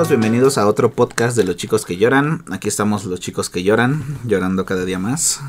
[0.00, 0.08] amigos?
[0.08, 2.42] Bienvenidos a otro podcast de los chicos que lloran.
[2.50, 5.40] Aquí estamos los chicos que lloran, llorando cada día más.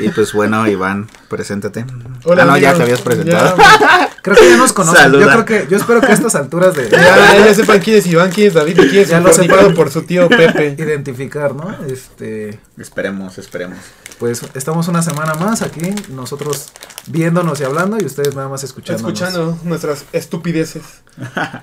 [0.00, 1.84] Y pues bueno, Iván, preséntate.
[2.24, 3.56] Hola, ah, no, ya te habías presentado.
[3.56, 5.02] Ya, Creo que ya nos conocen.
[5.02, 5.24] Saluda.
[5.24, 8.06] Yo creo que, yo espero que a estas alturas de ya, ya sepan quién es
[8.06, 9.48] Iván, quién es David y quién es Ya lo sepan.
[9.48, 10.74] coordinado por su tío Pepe.
[10.78, 11.74] identificar, ¿no?
[11.86, 13.78] Este, esperemos, esperemos.
[14.18, 16.72] pues estamos una semana más aquí, nosotros
[17.06, 19.08] viéndonos y hablando y ustedes nada más escuchando.
[19.08, 20.82] Escuchando nuestras estupideces.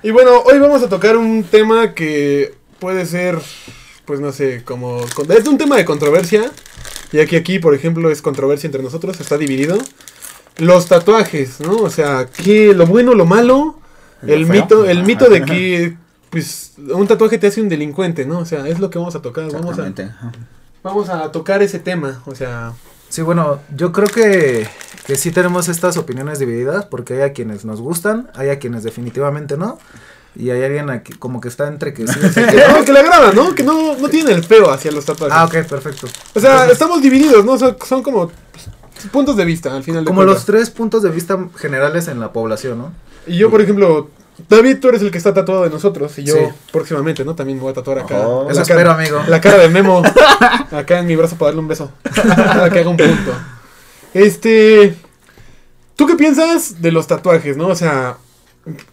[0.03, 2.36] Y bueno, hoy vamos a tocar un tema que
[2.79, 3.39] puede ser,
[4.05, 5.01] pues no sé, como...
[5.29, 6.51] Es un tema de controversia,
[7.11, 9.77] ya que aquí, por ejemplo, es controversia entre nosotros, está dividido.
[10.57, 11.75] Los tatuajes, ¿no?
[11.77, 13.79] O sea, que lo bueno, lo malo,
[14.21, 14.61] Lo el feo.
[14.61, 15.97] mito, el mito de que,
[16.29, 18.39] pues, un tatuaje te hace un delincuente, ¿no?
[18.39, 19.51] O sea, es lo que vamos a tocar.
[19.51, 19.93] Vamos a,
[20.83, 22.73] vamos a tocar ese tema, o sea...
[23.09, 24.67] Sí, bueno, yo creo que,
[25.05, 28.83] que sí tenemos estas opiniones divididas porque hay a quienes nos gustan, hay a quienes
[28.83, 29.79] definitivamente no.
[30.35, 32.19] Y hay alguien aquí como que está entre que sí.
[32.19, 32.77] que Que, no.
[32.79, 33.55] no, que le agrada, ¿no?
[33.55, 35.35] Que no, no tiene el feo hacia los tatuajes.
[35.35, 36.07] Ah, ok, perfecto.
[36.35, 37.57] O sea, Entonces, estamos divididos, ¿no?
[37.57, 38.31] Son, son como
[39.11, 42.31] puntos de vista al final de como los tres puntos de vista generales en la
[42.33, 42.91] población, ¿no?
[43.25, 44.09] Y yo, por ejemplo,
[44.49, 46.17] David, tú eres el que está tatuado de nosotros.
[46.19, 46.41] Y yo Sí.
[46.71, 47.33] próximamente, ¿no?
[47.35, 48.19] También me voy a tatuar acá.
[48.27, 48.45] Oh.
[48.45, 49.21] la Eso cara- espero, amigo.
[49.27, 50.03] La cara de Memo.
[50.71, 51.91] acá en mi brazo para darle un beso.
[52.13, 53.31] Para que haga un punto.
[54.13, 54.95] Este.
[55.95, 57.67] ¿Tú qué piensas de los tatuajes, no?
[57.69, 58.17] O sea.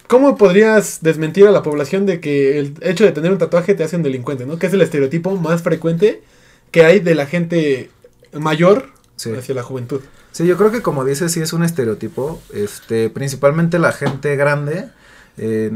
[0.07, 3.83] ¿Cómo podrías desmentir a la población de que el hecho de tener un tatuaje te
[3.83, 4.57] hace un delincuente, ¿no?
[4.57, 6.23] Que es el estereotipo más frecuente
[6.71, 7.89] que hay de la gente
[8.33, 9.31] mayor Sí.
[9.33, 10.01] hacia la juventud.
[10.31, 12.41] Sí, yo creo que como dices, sí es un estereotipo.
[12.53, 14.89] Este, principalmente la gente grande,
[15.37, 15.71] eh,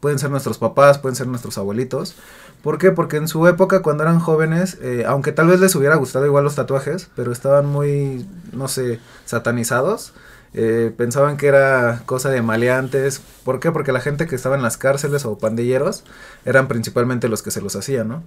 [0.00, 2.16] pueden ser nuestros papás, pueden ser nuestros abuelitos.
[2.62, 2.90] ¿Por qué?
[2.90, 6.44] Porque en su época, cuando eran jóvenes, eh, aunque tal vez les hubiera gustado igual
[6.44, 10.12] los tatuajes, pero estaban muy, no sé, satanizados.
[10.52, 13.20] Eh, pensaban que era cosa de maleantes.
[13.44, 13.70] ¿Por qué?
[13.70, 16.04] Porque la gente que estaba en las cárceles o pandilleros
[16.44, 18.22] eran principalmente los que se los hacían, ¿no?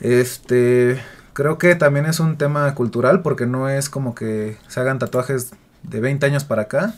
[0.00, 1.00] Este,
[1.32, 5.52] creo que también es un tema cultural porque no es como que se hagan tatuajes
[5.82, 6.94] de 20 años para acá.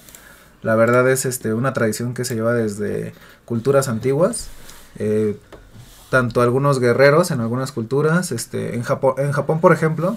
[0.63, 3.13] La verdad es este una tradición que se lleva desde
[3.45, 4.49] culturas antiguas.
[4.99, 5.39] Eh,
[6.11, 10.17] tanto algunos guerreros en algunas culturas, este, en Japón, en Japón por ejemplo,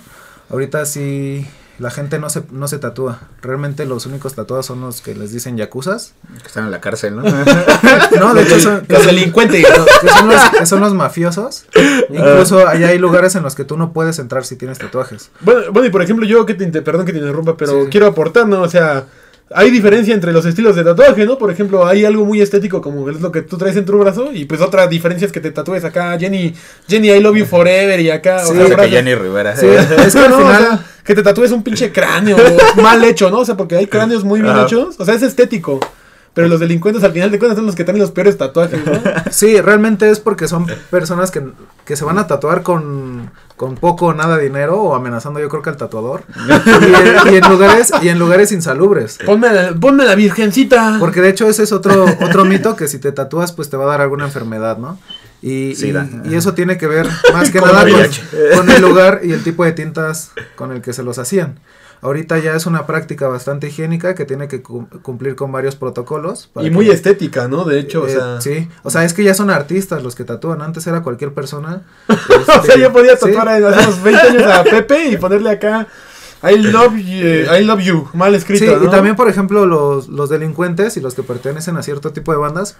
[0.50, 1.47] ahorita sí
[1.79, 3.19] la gente no se, no se tatúa.
[3.41, 6.13] Realmente los únicos tatuados son los que les dicen yakuzas.
[6.41, 7.23] Que están en la cárcel, ¿no?
[8.19, 9.66] No, de hecho son, Los delincuentes.
[9.66, 11.66] que son los, que son los mafiosos.
[12.09, 15.31] Incluso allá hay lugares en los que tú no puedes entrar si tienes tatuajes.
[15.41, 17.90] Bueno, bueno, y por ejemplo, yo que te inter- perdón que te interrumpa, pero Sí.
[17.90, 18.61] quiero aportar, ¿no?
[18.61, 19.06] O sea,
[19.53, 21.37] hay diferencia entre los estilos de tatuaje, ¿no?
[21.37, 24.29] Por ejemplo, hay algo muy estético como es lo que tú traes en tu brazo,
[24.33, 26.53] y pues otra diferencia es que te tatúes acá, Jenny,
[26.87, 29.55] Jenny, I love you forever, y acá, Sí, o sea, que Jenny Rivera.
[29.55, 29.65] Sí,
[30.05, 30.63] es que al No, o final...
[30.63, 32.37] sea, que te tatúes un pinche cráneo
[32.75, 33.39] mal hecho, ¿no?
[33.39, 35.79] O sea, porque hay cráneos muy bien hechos, o sea, es estético.
[36.34, 38.94] Pero los delincuentes al final de cuentas son los que traen los peores tatuajes, ¿no?
[39.31, 41.44] Sí, realmente es porque son personas que,
[41.85, 45.62] que se van a tatuar con, con poco o nada dinero o amenazando yo creo
[45.62, 46.23] que al tatuador.
[47.29, 49.17] y, y en lugares, y en lugares insalubres.
[49.25, 50.97] Ponme la, ponme la virgencita.
[51.00, 53.85] Porque de hecho ese es otro, otro mito que si te tatúas pues te va
[53.85, 55.00] a dar alguna enfermedad, ¿no?
[55.41, 55.94] Y, y,
[56.25, 59.44] y eso tiene que ver más que Con nada con, con el lugar y el
[59.44, 61.59] tipo de tintas con el que se los hacían.
[62.01, 66.47] Ahorita ya es una práctica bastante higiénica que tiene que cum- cumplir con varios protocolos.
[66.53, 67.65] para Y que- muy estética, ¿no?
[67.65, 68.41] De hecho, o eh, sea...
[68.41, 70.61] sí, o sea, es que ya son artistas los que tatúan.
[70.61, 71.83] Antes era cualquier persona.
[72.07, 73.25] O sea, yo podía Sí.
[73.27, 75.87] tatuar a- hace unos 20 años a Pepe y ponerle acá
[76.41, 78.85] I love you, I love you mal escrito, Sí, ¿no?
[78.85, 82.37] y también, por ejemplo, los, los delincuentes y los que pertenecen a cierto tipo de
[82.37, 82.77] bandas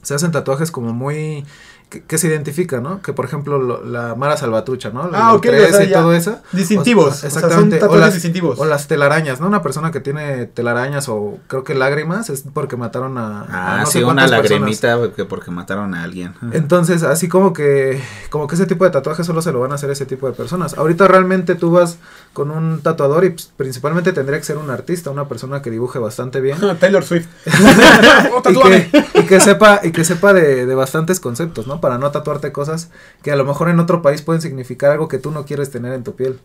[0.00, 1.44] se hacen tatuajes como muy.
[1.92, 3.02] Que, que se identifican, ¿no?
[3.02, 5.10] Que por ejemplo, lo- la Mara Salvatrucha, ¿no?
[5.10, 6.38] La Ah, ok, o 13 sea, y todo eso.
[6.52, 7.78] distintivos, O- o sea, son exactamente.
[7.78, 8.58] tatuajes las, distintivos.
[8.58, 9.46] o las telarañas, ¿no?
[9.46, 13.42] Una persona que tiene telarañas o creo que lágrimas es porque mataron a.
[13.42, 16.34] a Ah, sé sí, una lagrimita que porque mataron a alguien.
[16.52, 18.00] Entonces, así como que,
[18.30, 20.32] como que ese tipo de tatuajes solo se lo van a hacer ese tipo de
[20.32, 20.78] personas.
[20.78, 21.98] Ahorita realmente tú vas
[22.32, 25.98] con un tatuador y pues, principalmente tendría que ser un artista, una persona que dibuje
[25.98, 26.56] bastante bien.
[26.80, 27.26] Taylor Swift.
[28.34, 31.80] Oh, y, que, y que sepa, y que sepa de, de bastantes conceptos, ¿no?
[31.82, 32.88] Para no tatuarte cosas
[33.22, 35.92] que a lo mejor en otro país pueden significar algo que tú no quieres tener
[35.92, 36.38] en tu piel.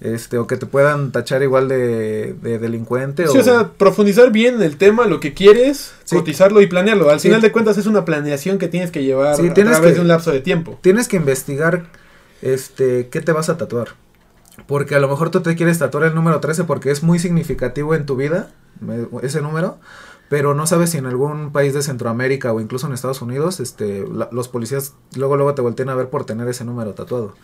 [0.00, 3.26] Este, o que te puedan tachar igual de, de delincuente.
[3.28, 6.16] Sí, o sea, profundizar bien en el tema, lo que quieres, Sí.
[6.16, 7.08] cotizarlo y planearlo.
[7.10, 7.28] Al Sí.
[7.28, 9.94] final de cuentas es una planeación que tienes que llevar Sí, a tienes través que-
[9.96, 10.78] de un lapso de tiempo.
[10.82, 11.86] tienes que investigar
[12.42, 13.88] este qué te vas a tatuar.
[14.66, 17.94] Porque a lo mejor tú te quieres tatuar el número 13 porque es muy significativo
[17.94, 18.50] en tu vida,
[19.22, 19.78] ese número,
[20.28, 24.04] pero no sabes si en algún país de Centroamérica o incluso en Estados Unidos, este,
[24.12, 27.34] la- los policías luego luego te voltean a ver por tener ese número tatuado.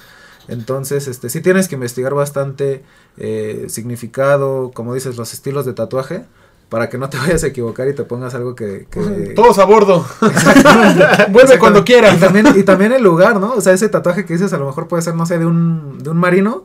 [0.49, 2.83] Entonces, este, sí tienes que investigar bastante
[3.17, 6.25] eh, significado, como dices, los estilos de tatuaje,
[6.69, 8.89] para que no te vayas a equivocar y te pongas algo que...
[8.91, 9.01] que...
[9.37, 10.05] Todos a bordo.
[11.31, 12.17] Vuelve cuando quieras.
[12.17, 13.53] Y también, y también el lugar, ¿no?
[13.55, 15.99] O sea, ese tatuaje que dices a lo mejor puede ser, no sé, de un,
[16.03, 16.65] de un marino,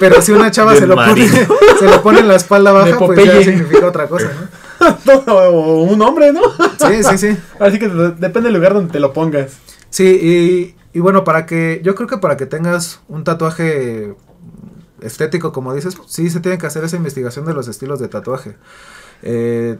[0.00, 1.28] pero si una chava se un lo, pone,
[1.78, 4.57] se lo pone en la espalda baja, pues ya significa otra cosa, ¿no?
[5.28, 6.40] o un hombre, ¿no?
[6.78, 7.36] Sí, sí, sí.
[7.60, 9.58] Así que de- depende del lugar donde te lo pongas.
[9.90, 14.14] Sí, y, y bueno, para que, yo creo que para que tengas un tatuaje
[15.00, 18.56] estético, como dices, sí se tiene que hacer esa investigación de los estilos de tatuaje.
[19.22, 19.78] Eh,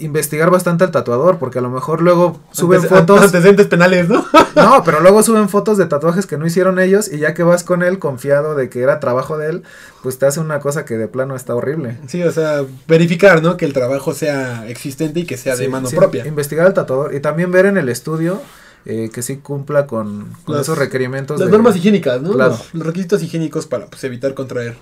[0.00, 4.24] investigar bastante al tatuador, porque a lo mejor luego suben Ante- fotos, Antecedentes penales, ¿no?
[4.56, 7.64] no, pero luego suben fotos de tatuajes que no hicieron ellos y ya que vas
[7.64, 9.62] con él confiado de que era trabajo de él,
[10.02, 11.98] pues te hace una cosa que de plano está horrible.
[12.08, 13.56] Sí, o sea, verificar, ¿no?
[13.56, 16.26] Que el trabajo sea existente y que sea de mano sí, propia.
[16.26, 18.40] Investigar al tatuador y también ver en el estudio
[18.84, 21.40] eh, que sí cumpla con, con Las- esos requerimientos.
[21.40, 22.32] Las de- normas higiénicas, ¿no?
[22.32, 22.50] Claro.
[22.52, 24.76] Los, los requisitos higiénicos para pues, evitar contraer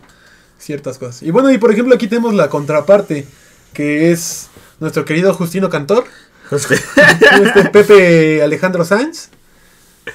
[0.58, 1.22] ciertas cosas.
[1.22, 3.26] Y bueno, y por ejemplo aquí tenemos la contraparte,
[3.74, 4.48] que es
[4.80, 6.04] nuestro querido Justino Cantor,
[6.50, 6.76] este
[7.72, 9.28] Pepe Alejandro Sáenz,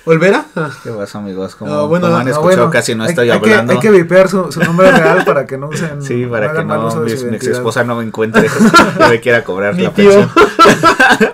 [0.06, 0.46] Olvera.
[0.56, 1.56] Ah, ¿Qué pasa, amigos?
[1.56, 3.74] Como, Ah, bueno, como han ah, escuchado, bueno, casi no estoy hay que- hablando.
[3.74, 6.02] hay que vipear su, su nombre real para que no usen.
[6.02, 8.48] Sí, para que no mi, ex esposa no me encuentre
[9.08, 10.10] y me quiera cobrar mi la tío.
[10.10, 10.32] pensión.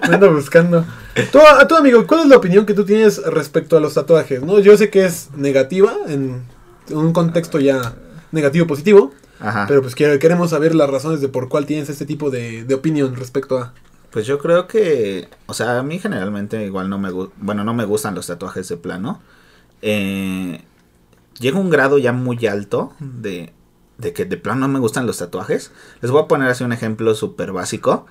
[0.07, 0.86] Me ando buscando.
[1.31, 4.42] Tú, a tu amigo, ¿cuál es la opinión que tú tienes respecto a los tatuajes?
[4.42, 4.60] ¿no?
[4.60, 6.44] Yo sé que es negativa, en
[6.92, 7.94] un contexto ya
[8.31, 9.66] negativo positivo, Ajá.
[9.68, 12.74] pero pues quiero- queremos saber las razones de por cuál tienes este tipo de, de
[12.76, 13.74] opinión respecto a...
[14.12, 17.84] Pues yo creo que, o sea, a mí generalmente igual no me bueno, no me
[17.84, 19.22] gustan los tatuajes de plano.
[19.82, 20.64] Eh,
[21.40, 23.54] llega un grado ya muy alto de,
[23.98, 25.72] de que de plano no me gustan los tatuajes.
[26.02, 28.06] Les voy a poner así un ejemplo súper básico,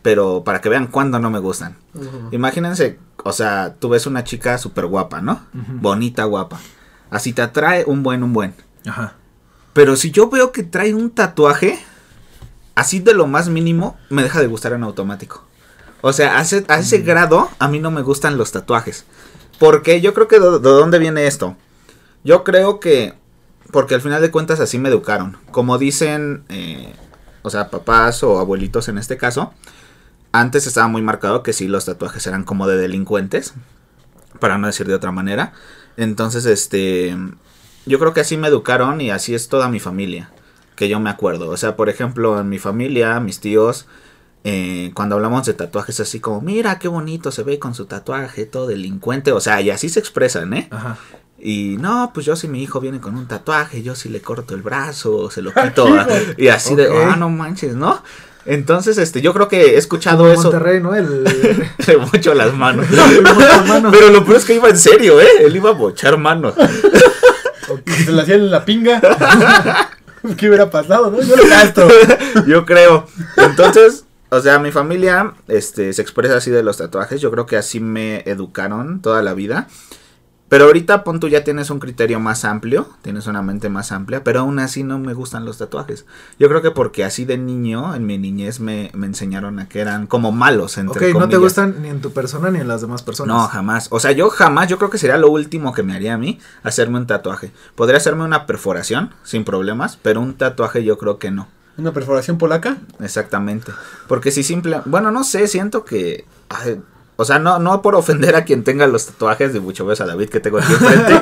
[0.00, 1.76] pero para que vean cuándo no me gustan.
[2.32, 5.42] Imagínense, o sea, tú ves una chica súper guapa, ¿no?
[5.82, 6.58] Bonita, guapa.
[7.10, 8.54] Así te atrae un buen, un buen.
[8.86, 9.16] Ajá.
[9.72, 11.78] Pero si yo veo que trae un tatuaje,
[12.74, 15.44] así de lo más mínimo, me deja de gustar en automático.
[16.00, 19.04] O sea, a ese, a ese grado, a mí no me gustan los tatuajes.
[19.58, 21.56] Porque yo creo que de, de dónde viene esto.
[22.24, 23.14] Yo creo que,
[23.70, 25.36] porque al final de cuentas así me educaron.
[25.50, 26.94] Como dicen, eh,
[27.42, 29.52] o sea, papás o abuelitos en este caso,
[30.32, 33.54] antes estaba muy marcado que sí, los tatuajes eran como de delincuentes,
[34.38, 35.52] para no decir de otra manera.
[35.96, 37.16] Entonces, este,
[37.86, 40.30] yo creo que así me educaron y así es toda mi familia,
[40.76, 41.50] que yo me acuerdo.
[41.50, 43.86] O sea, por ejemplo, en mi familia, mis tíos,
[44.44, 48.46] eh, cuando hablamos de tatuajes así como, mira qué bonito se ve con su tatuaje,
[48.46, 50.68] todo delincuente, o sea, y así se expresan, ¿eh?
[50.70, 50.98] Ajá.
[51.42, 54.54] Y no, pues yo si mi hijo viene con un tatuaje, yo si le corto
[54.54, 55.88] el brazo, se lo quito,
[56.36, 58.02] y así de, ah, no manches, ¿no?
[58.46, 60.94] Entonces, este, yo creo que he escuchado Como eso Monterrey, ¿no?
[60.94, 61.24] El,
[61.86, 62.86] de mucho las manos.
[62.90, 63.90] mucho mano.
[63.90, 65.28] Pero lo peor es que iba en serio, ¿eh?
[65.40, 66.54] Él iba a bochar manos.
[67.86, 69.00] Y se le hacían en la pinga.
[70.36, 71.20] ¿Qué hubiera pasado, no?
[71.20, 71.88] Yo lo gasto.
[72.46, 73.06] Yo creo.
[73.36, 77.20] Entonces, o sea, mi familia este, se expresa así de los tatuajes.
[77.20, 79.68] Yo creo que así me educaron toda la vida.
[80.50, 84.24] Pero ahorita, pon tú, ya tienes un criterio más amplio, tienes una mente más amplia,
[84.24, 86.06] pero aún así no me gustan los tatuajes.
[86.40, 89.78] Yo creo que porque así de niño, en mi niñez, me, me enseñaron a que
[89.78, 92.80] eran como malos, ok, entre no te gustan ni en tu persona ni en las
[92.80, 93.36] demás personas.
[93.36, 93.86] No, jamás.
[93.92, 96.40] O sea, yo jamás, yo creo que sería lo último que me haría a mí,
[96.64, 97.52] hacerme un tatuaje.
[97.76, 101.46] Podría hacerme una perforación, sin problemas, pero un tatuaje yo creo que no.
[101.78, 102.78] Una perforación polaca.
[102.98, 103.72] Exactamente.
[104.08, 104.82] Porque si simple...
[104.84, 106.26] Bueno, no sé, siento que...
[106.48, 106.82] ay,
[107.20, 110.06] o sea, no, no por ofender a quien tenga los tatuajes de mucho beso a
[110.06, 111.20] David que tengo aquí enfrente.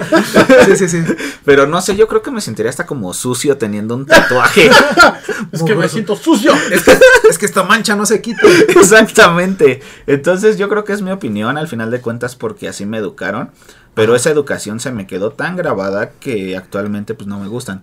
[0.76, 1.14] Sí, sí, sí.
[1.44, 4.70] pero no sé, yo creo que me sentiría hasta como sucio teniendo un tatuaje.
[5.52, 6.52] Es que me siento sucio.
[6.70, 6.96] Es que,
[7.28, 8.42] es que esta mancha no se quita.
[8.68, 9.80] Exactamente.
[10.06, 13.50] Entonces yo creo que es mi opinión al final de cuentas porque así me educaron.
[13.94, 17.82] Pero esa educación se me quedó tan grabada que actualmente pues no me gustan.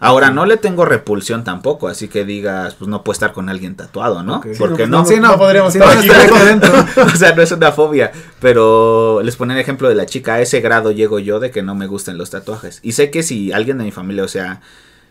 [0.00, 3.74] Ahora no le tengo repulsión tampoco, así que digas, pues no puedo estar con alguien
[3.74, 4.42] tatuado, ¿no?
[4.58, 7.00] Porque Sí, no, no, Sí, no, no podríamos sí, estar aquí.
[7.00, 10.40] o sea, no es una fobia, pero les ponía el ejemplo de la chica, a
[10.40, 12.80] ese grado llego yo de que no me gustan los tatuajes.
[12.82, 14.60] Y sé que si alguien de mi familia, o sea,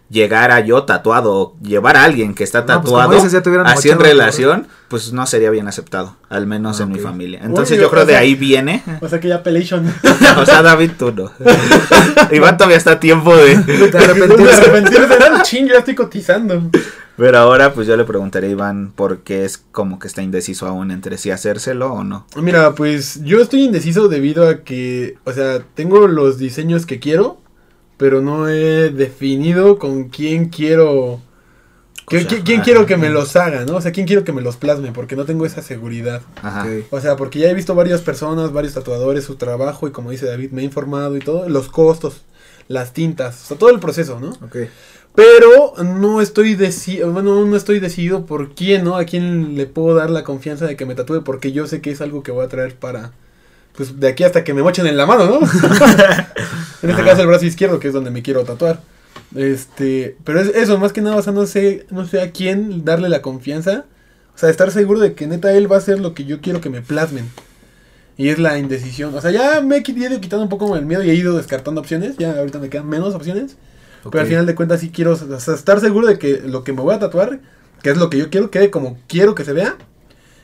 [0.09, 3.17] llegara yo tatuado, o llevar a alguien que está No, pues, tatuado,
[3.65, 7.39] así en relación, pues no sería bien aceptado, al menos Ah, en mi familia.
[7.43, 9.91] Entonces yo creo o de sea- ahí viene, O sea que ya pelation.
[10.37, 11.31] o sea, David, tú no.
[12.31, 13.57] Iván todavía está a tiempo de...
[13.57, 15.15] De De arrepentirse.
[15.15, 16.69] Era ching, ya estoy cotizando.
[17.15, 20.65] Pero ahora pues yo le preguntaré a Iván por qué es como que está indeciso
[20.67, 22.25] aún entre si hacérselo o no.
[22.37, 27.37] Mira, pues yo estoy indeciso debido a que, o sea, tengo los diseños que quiero,
[28.03, 31.21] pero no he definido con quién quiero...
[32.05, 32.65] que- O sea, qui- ¿Quién ajá.
[32.65, 33.77] quiero que me los haga, no?
[33.77, 34.91] O sea, ¿quién quiero que me los plasme?
[34.91, 36.21] Porque no tengo esa seguridad.
[36.41, 36.67] Ajá.
[36.89, 40.25] O sea, porque ya he visto varias personas, varios tatuadores, su trabajo y como dice
[40.25, 42.23] David, me he informado y todo, los costos,
[42.67, 44.31] las tintas, o sea, todo el proceso, ¿no?
[44.45, 44.57] Ok.
[45.15, 48.97] Pero no estoy decidido, bueno, no estoy decidido por quién, ¿no?
[48.97, 51.91] A quién le puedo dar la confianza de que me tatúe porque yo sé que
[51.91, 53.13] es algo que voy a traer para,
[53.77, 55.39] pues de aquí hasta que me mochen en la mano, ¿no?
[56.83, 57.11] en este Ajá.
[57.11, 58.81] caso el brazo izquierdo, que es donde me quiero tatuar.
[59.35, 62.85] Este, pero es eso, más que nada, o sea, no sé, no sé a quién
[62.85, 63.85] darle la confianza.
[64.35, 66.59] O sea, estar seguro de que neta él va a hacer lo que yo quiero
[66.59, 67.29] que me plasmen.
[68.17, 69.15] Y es la indecisión.
[69.15, 71.81] O sea, ya me he ido quitando un poco el miedo y he ido descartando
[71.81, 72.17] opciones.
[72.17, 73.57] Ya ahorita me quedan menos opciones.
[74.03, 76.73] Pero al final de cuentas sí quiero o sea, estar seguro de que lo que
[76.73, 77.39] me voy a tatuar,
[77.81, 79.77] que es lo que yo quiero, quede como quiero que se vea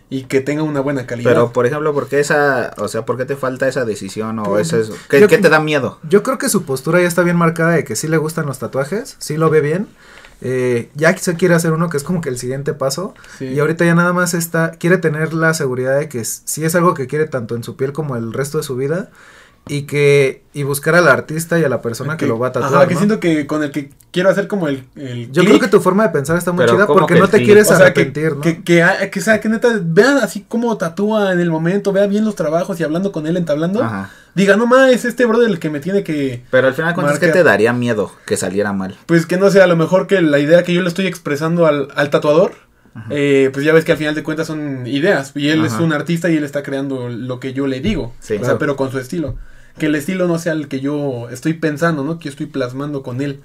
[0.09, 1.29] y que tenga una buena calidad.
[1.31, 4.43] Pero, por ejemplo, ¿por qué esa, o sea, por qué te falta esa decisión o
[4.43, 5.99] Pues, ese, ¿qué, yo- qué te da miedo?
[6.09, 8.57] Yo creo que su postura ya está bien marcada de que sí le gustan los
[8.59, 9.87] tatuajes, sí lo ve bien.
[10.41, 13.13] Eh, ya se quiere hacer uno que es como que el siguiente paso.
[13.37, 13.45] Sí.
[13.45, 16.75] Y ahorita ya nada más está, quiere tener la seguridad de que s- sí es
[16.75, 19.09] algo que quiere tanto en su piel como el resto de su vida.
[19.67, 22.73] Y que, y buscar al artista y a la persona que, lo va a tatuar.
[22.73, 22.99] Ajá, que ¿no?
[22.99, 25.79] siento que con el que quiero hacer como el, el Yo click, creo que tu
[25.79, 27.45] forma de pensar está muy chida ¿cómo porque que no te click?
[27.45, 28.41] quieres o sea, que, ¿no?
[28.41, 32.07] que, que, ah, que, sea, que neta vean así como tatúa en el momento, vea
[32.07, 33.83] bien los trabajos y hablando con él, entablando.
[33.83, 34.09] Ajá.
[34.33, 36.43] Diga, no más, es este brother el que me tiene que.
[36.49, 37.27] Pero al final, ¿cuántas Marca.
[37.27, 38.97] que te daría miedo que saliera mal?
[39.05, 41.65] Pues que no sé, a lo mejor que la idea que yo le estoy expresando
[41.65, 42.53] al, al tatuador,
[43.09, 45.31] eh, pues ya ves que al final de cuentas son ideas.
[45.35, 48.13] Y él es un artista y él está creando lo que yo le digo.
[48.19, 48.35] Sí.
[48.39, 49.35] o sea, pero con su estilo.
[49.79, 52.19] Que el estilo no sea el que yo estoy pensando, ¿no?
[52.19, 53.39] Que yo estoy plasmando con él.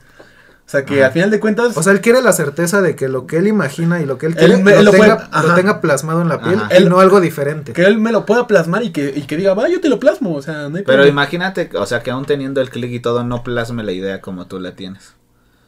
[0.66, 1.06] O sea, que Ajá.
[1.08, 1.76] al final de cuentas.
[1.76, 4.26] O sea, él quiere la certeza de que lo que él imagina y lo que
[4.26, 5.42] él Él quiere me- lo, lo tenga, puede- ajá.
[5.46, 6.68] lo tenga plasmado en la piel Ajá.
[6.72, 7.72] y Él- no algo diferente.
[7.74, 10.00] que él me lo pueda plasmar y que, y que diga, va, yo te lo
[10.00, 10.34] plasmo.
[10.34, 11.08] O sea, no hay Pero problema.
[11.08, 14.46] imagínate, o sea, que aún teniendo el clic y todo, no plasme la idea como
[14.46, 15.14] tú la tienes.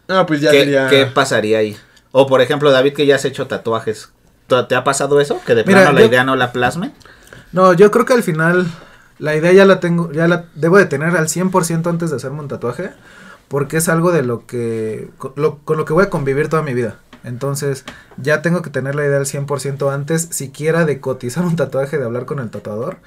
[0.08, 0.88] Ah, pues ya ¿Qué, sería.
[0.88, 1.76] qué pasaría ahí?
[2.12, 4.08] O por ejemplo, David, que ya has hecho tatuajes.
[4.46, 5.40] ¿Te te ha pasado eso?
[5.44, 6.92] ¿Que de Mira, plano la yo- idea no la plasme?
[7.52, 8.66] No, yo creo que al final
[9.18, 12.40] la idea ya la tengo, ya la debo de tener al 100% antes de hacerme
[12.40, 12.90] un tatuaje,
[13.48, 16.62] porque es algo de lo que, con lo, con lo que voy a convivir toda
[16.62, 16.98] mi vida.
[17.24, 17.84] Entonces,
[18.16, 22.04] ya tengo que tener la idea al 100% antes, siquiera de cotizar un tatuaje, de
[22.04, 22.98] hablar con el tatuador.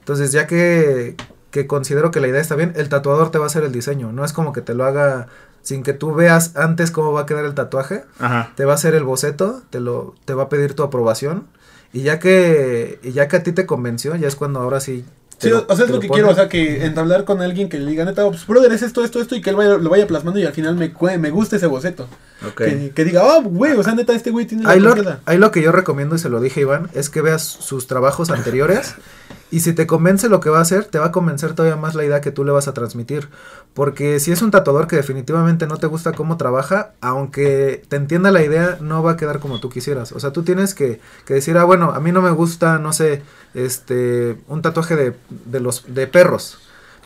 [0.00, 1.16] Entonces, ya que,
[1.50, 4.10] que considero que la idea está bien, el tatuador te va a hacer el diseño.
[4.10, 5.28] No es como que te lo haga
[5.62, 8.52] sin que tú veas antes cómo va a quedar el tatuaje Ajá.
[8.56, 11.46] te va a hacer el boceto, te lo, te va a pedir tu aprobación.
[11.92, 15.04] Y ya que, y ya que a ti te convenció, ya es cuando ahora sí.
[15.38, 16.18] Sí, lo- o sea, es lo que pone.
[16.20, 19.04] quiero, o sea, que entablar con alguien que le diga, neta, pues, brother, es esto,
[19.04, 21.56] esto, esto, y que él vaya- lo vaya plasmando y al final me, me guste
[21.56, 22.08] ese boceto.
[22.46, 22.56] Ok.
[22.56, 25.20] Que, que diga, oh, güey, o sea, neta, este güey tiene la Ahí lo, confianza".
[25.26, 27.86] ahí lo que yo recomiendo y se lo dije a Iván es que veas sus
[27.86, 28.94] trabajos anteriores
[29.50, 31.94] y si te convence lo que va a hacer, te va a convencer todavía más
[31.94, 33.28] la idea que tú le vas a transmitir.
[33.74, 38.30] Porque si es un tatuador que definitivamente no te gusta cómo trabaja, aunque te entienda
[38.30, 40.12] la idea, no va a quedar como tú quisieras.
[40.12, 42.92] O sea, tú tienes que, que decir, ah, bueno, a mí no me gusta, no
[42.92, 43.22] sé,
[43.54, 45.14] este, un tatuaje de,
[45.46, 46.58] de los, de perros.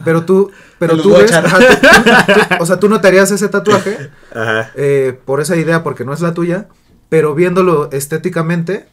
[0.05, 1.47] Pero tú, pero tú ves, echar.
[1.47, 4.71] ajá, tú- tú- tú- o sea, tú no te harías ese tatuaje Ajá.
[4.75, 6.67] eh, por esa idea porque no es la tuya,
[7.09, 8.87] pero viéndolo estéticamente,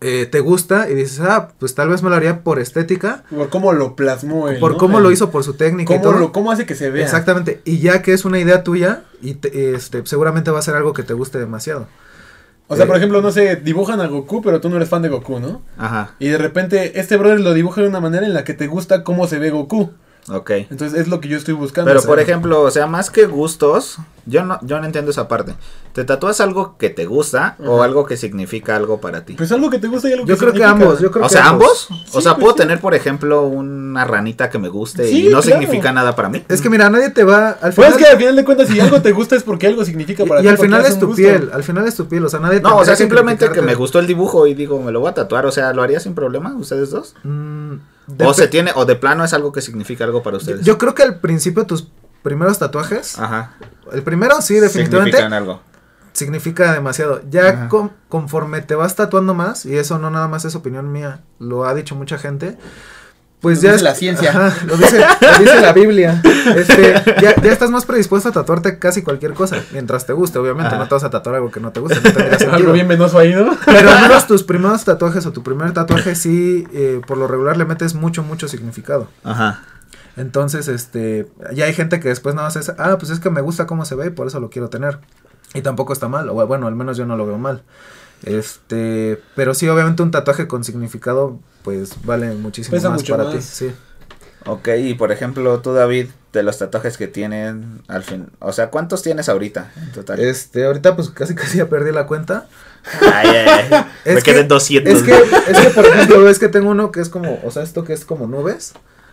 [0.00, 3.48] eh, te gusta y dices, ah, pues tal vez me lo haría por estética, Por
[3.50, 4.78] cómo lo plasmó él, por ¿no?
[4.78, 6.18] cómo El- lo hizo, por su técnica y Cómo, todo.
[6.20, 7.04] lo, cómo hace que se vea.
[7.04, 10.74] Exactamente, y ya que es una idea tuya, y te- este, seguramente va a ser
[10.74, 11.86] algo que te guste demasiado.
[12.68, 15.02] O sea, Eh, por ejemplo, no sé, dibujan a Goku, pero tú no eres fan
[15.02, 15.60] de Goku, ¿no?
[15.76, 16.14] Ajá.
[16.20, 19.02] Y de repente este brother lo dibuja de una manera en la que te gusta
[19.02, 19.90] cómo se ve Goku.
[20.28, 20.50] Ok.
[20.70, 21.88] Entonces es lo que yo estoy buscando.
[21.90, 23.96] Pero por ejemplo, o sea, más que gustos,
[24.26, 25.54] yo no, yo no entiendo esa parte.
[25.92, 29.32] ¿Te tatúas algo que te gusta o algo que significa algo para ti?
[29.34, 30.84] Pues algo que te gusta y algo Yo que creo que significa.
[30.84, 31.86] ambos, yo creo o que sea, ambos.
[31.88, 32.58] Sí, o sea, pues puedo sí.
[32.58, 35.42] tener, por ejemplo, una ranita que me guste Sí, y no claro.
[35.42, 36.44] significa nada para mí.
[36.48, 38.68] Es que mira, nadie te va, al Pues final, es que al final de cuentas,
[38.68, 40.46] si algo te gusta es porque algo significa para y, ti.
[40.46, 41.16] y al final es tu gusto.
[41.22, 43.74] piel, al final es tu piel, o sea, nadie No, o sea, simplemente que me
[43.74, 45.46] gustó el dibujo y digo, me lo voy a tatuar.
[45.46, 47.16] O sea, ¿lo haría sin problema ustedes dos?
[47.24, 47.74] Mm,
[48.24, 50.64] O se tiene, o de plano es algo que significa algo para ustedes.
[50.64, 51.88] yo creo que al principio tus
[52.22, 53.54] primeros tatuajes, Ajá.
[53.92, 55.60] el primero sí, definitivamente, Significan algo.
[56.12, 57.22] significa demasiado.
[57.30, 61.20] Ya con- conforme te vas tatuando más, y eso no nada más es opinión mía,
[61.38, 62.58] lo ha dicho mucha gente,
[63.40, 64.30] pues Lo ya dice es la ciencia.
[64.30, 66.22] Ajá, lo, dice, lo dice la Biblia.
[66.56, 70.68] Este, ya, ya estás más predispuesto a tatuarte casi cualquier cosa, mientras te guste, obviamente.
[70.68, 70.78] Ajá.
[70.78, 72.52] No te vas a tatuar algo que no te guste, no.
[72.52, 73.56] Algo bien venoso ahí, ¿no?
[73.64, 77.56] Pero al menos tus primeros tatuajes o tu primer tatuaje sí, eh, por lo regular
[77.56, 79.08] le metes mucho, mucho significado.
[79.24, 79.62] Ajá.
[80.16, 83.40] Entonces, este, ya hay gente que después nada más es, ah, pues es que me
[83.40, 84.98] gusta cómo se ve y por eso lo quiero tener.
[85.54, 87.62] Y tampoco está mal, o bueno, al menos yo no lo veo mal.
[88.24, 93.30] Este, pero sí, obviamente un tatuaje con significado, pues vale muchísimo Pesa más mucho para
[93.30, 93.38] ti.
[93.40, 93.72] Sí.
[94.46, 98.28] Ok, y por ejemplo, tú, David, de los tatuajes que tienen al fin.
[98.38, 100.18] O sea, ¿cuántos tienes ahorita en total?
[100.20, 102.46] Este, ahorita pues casi casi ya perdí la cuenta.
[103.02, 103.84] Ay, ay, ay.
[104.06, 104.94] Es Me que- quedé 200.
[104.94, 107.62] Es que, es que por ejemplo, ves que tengo uno que es como, o sea,
[107.62, 108.72] esto que es como nubes.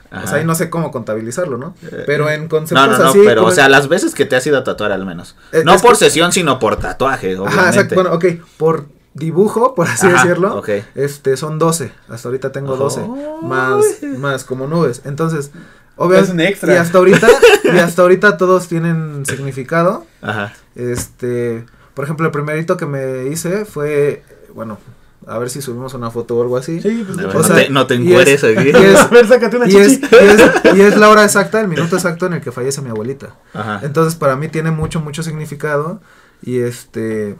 [0.10, 0.28] O Ajá.
[0.28, 1.76] sea, ahí no sé cómo contabilizarlo, ¿no?
[1.84, 3.20] Eh, Pero en No, conceptos no, no, así.
[3.26, 5.36] pero o el- sea, las veces que te has ido a tatuar al menos.
[5.52, 7.60] Eh, no es por que- sesión, sino por tatuaje, obviamente.
[7.60, 7.96] Ajá, exacto.
[7.96, 8.26] Bueno, ok.
[8.56, 8.86] Por
[9.18, 10.70] dibujo, por así Ajá, decirlo, ok.
[10.96, 11.92] este, son 12.
[12.10, 13.02] Hasta ahorita tengo 12.
[13.02, 13.42] Oh.
[13.42, 13.84] Más,
[14.18, 15.02] más como nubes.
[15.06, 15.52] Entonces, Es
[15.98, 16.32] obviamente.
[16.34, 16.74] un extra.
[16.74, 17.28] Y hasta ahorita,
[17.74, 20.06] y hasta ahorita todos tienen significado.
[20.22, 20.54] Ajá.
[20.76, 24.78] Este, por ejemplo, el primerito que me hice fue, bueno,
[25.26, 26.80] a ver si subimos una foto o algo así.
[26.82, 28.70] Sí, pues, No, O sea, te, no te y encueres es- aquí.
[28.70, 30.00] es- A ver, sácate una es, y, es,
[30.76, 33.36] y es la hora exacta, el minuto exacto en el que fallece mi abuelita.
[33.54, 33.82] Ajá.
[33.84, 36.00] Entonces para mí tiene mucho, mucho significado.
[36.42, 37.36] Y este.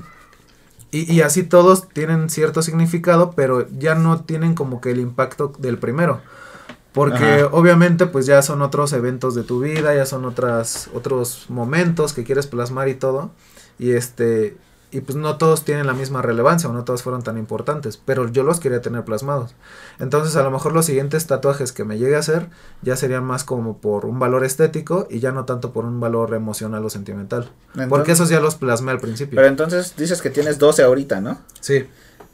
[0.92, 5.54] Y, y así todos tienen cierto significado, pero ya no tienen como que el impacto
[5.60, 6.22] del primero.
[6.94, 7.50] Porque Ajá.
[7.52, 12.24] obviamente pues ya son otros eventos de tu vida, ya son otras, otros momentos que
[12.24, 13.32] quieres plasmar y todo.
[13.78, 14.58] Y este.
[14.90, 18.30] Y pues no todos tienen la misma relevancia o no todos fueron tan importantes, pero
[18.30, 19.54] yo los quería tener plasmados.
[20.00, 22.48] Entonces a lo mejor los siguientes tatuajes que me llegue a hacer
[22.82, 26.34] ya serían más como por un valor estético y ya no tanto por un valor
[26.34, 27.50] emocional o sentimental.
[27.90, 29.36] porque esos ya los plasmé al principio.
[29.36, 31.42] Pero entonces dices que tienes 12 ahorita, ¿no?
[31.60, 31.86] sí,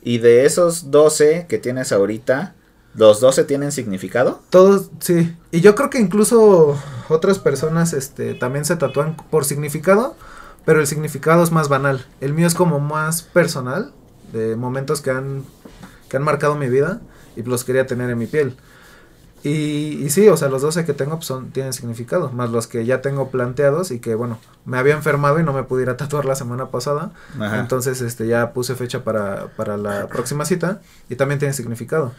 [0.03, 2.53] Y de esos 12 que tienes ahorita,
[2.93, 4.41] ¿los 12 tienen significado?
[4.51, 5.35] todos, sí.
[5.51, 6.77] Y yo creo que incluso
[7.09, 10.15] otras personas este, también se tatúan por significado,
[10.65, 12.05] pero el significado es más banal.
[12.21, 13.93] El mío es como más personal,
[14.31, 15.43] de momentos que han,
[16.09, 17.01] que han marcado mi vida
[17.35, 18.55] y los quería tener en mi piel.
[19.43, 22.65] Y, y sí, o sea, los 12 que tengo pues, son, tienen significado, más los
[22.65, 26.23] que ya tengo planteados y que, bueno, me había enfermado y no me pudiera tatuar
[26.23, 27.11] la semana pasada.
[27.37, 27.59] Ajá.
[27.59, 32.13] Entonces, este, ya puse fecha para, para la próxima cita y también tiene significado.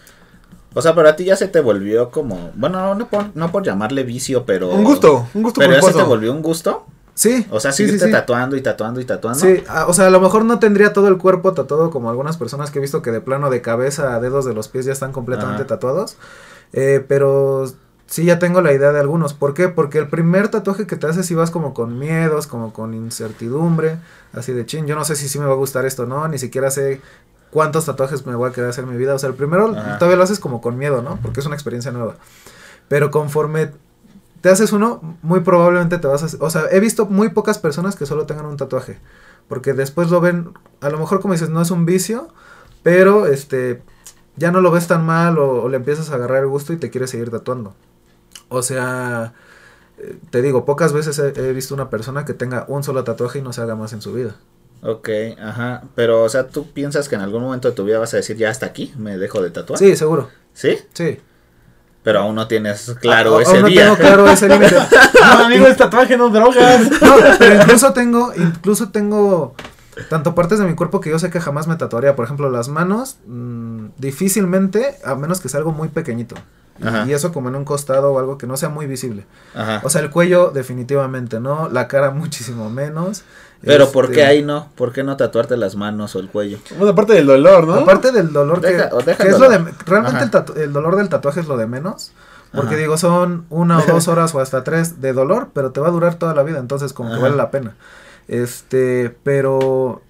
[0.74, 3.50] O sea, pero a ti ya se te volvió como, bueno, no, no por, no
[3.50, 4.68] por llamarle vicio, pero...
[4.70, 6.84] Un gusto, un gusto Pero ya se te volvió un gusto.
[7.14, 7.46] Sí.
[7.50, 8.10] O sea, sí, sí, sí.
[8.10, 9.38] tatuando y tatuando y tatuando.
[9.38, 12.36] Sí, ah, o sea, a lo mejor no tendría todo el cuerpo tatuado como algunas
[12.36, 14.92] personas que he visto que de plano de cabeza a dedos de los pies ya
[14.92, 15.68] están completamente Ajá.
[15.68, 16.16] tatuados.
[16.72, 17.66] Eh, pero
[18.06, 19.32] sí ya tengo la idea de algunos.
[19.32, 19.68] ¿Por qué?
[19.68, 23.98] Porque el primer tatuaje que te haces si vas como con miedos, como con incertidumbre,
[24.32, 26.26] así de chin, yo no sé si sí me va a gustar esto o no,
[26.26, 27.00] ni siquiera sé
[27.50, 29.14] cuántos tatuajes me voy a querer hacer en mi vida.
[29.14, 29.98] O sea, el primero Ajá.
[29.98, 31.20] todavía lo haces como con miedo, ¿no?
[31.22, 32.16] Porque es una experiencia nueva.
[32.88, 33.70] Pero conforme
[34.44, 36.44] te haces uno, muy probablemente te vas a...
[36.44, 38.98] O sea, he visto muy pocas personas que solo tengan un tatuaje.
[39.48, 40.52] Porque después lo ven,
[40.82, 42.28] a lo mejor como dices, no es un vicio,
[42.82, 43.80] pero este
[44.36, 46.76] ya no lo ves tan mal o, o le empiezas a agarrar el gusto y
[46.76, 47.72] te quieres seguir tatuando.
[48.50, 49.32] O sea,
[49.96, 53.38] eh, te digo, pocas veces he, he visto una persona que tenga un solo tatuaje
[53.38, 54.36] y no se haga más en su vida.
[54.82, 55.08] Ok,
[55.40, 55.84] ajá.
[55.94, 58.36] Pero, o sea, ¿tú piensas que en algún momento de tu vida vas a decir,
[58.36, 59.78] ya hasta aquí, me dejo de tatuar?
[59.78, 60.28] Sí, seguro.
[60.52, 60.76] ¿Sí?
[60.92, 61.18] Sí.
[62.04, 63.82] Pero aún no tienes claro A- ese aún no día.
[63.84, 64.76] tengo claro ese límite.
[65.24, 66.82] No, amigo, es tatuaje, no drogas.
[67.02, 69.54] No, pero incluso tengo, incluso tengo
[70.10, 72.14] tanto partes de mi cuerpo que yo sé que jamás me tatuaría.
[72.14, 76.34] Por ejemplo, las manos, mm, difícilmente, a menos que sea algo muy pequeñito.
[76.78, 77.10] Y-.
[77.10, 79.26] Y eso como en un costado o algo que no sea muy visible.
[79.54, 79.80] Ajá.
[79.84, 83.22] O sea, el cuello definitivamente no, la cara muchísimo menos.
[83.64, 84.68] Pero ¿por Este, qué ahí no?
[84.74, 86.58] ¿Por qué no tatuarte las manos o el cuello?
[86.76, 87.74] Bueno, aparte del dolor, ¿no?
[87.74, 89.72] Aparte del dolor que, Deja- que el es lo de dolor.
[89.86, 92.12] realmente el, tatu- el dolor del tatuaje es lo de menos.
[92.52, 92.82] Porque Ajá.
[92.82, 95.90] digo, son una o dos horas o hasta tres de dolor, pero te va a
[95.90, 97.74] durar toda la vida, entonces como que vale la pena.
[98.28, 100.02] Este, pero